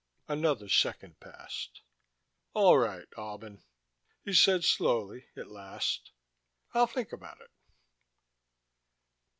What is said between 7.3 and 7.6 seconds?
it.